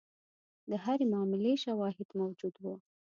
د 0.69 0.71
هرې 0.83 1.05
معاملې 1.13 1.53
شواهد 1.63 2.07
موجود 2.21 2.55
وو. 2.63 2.75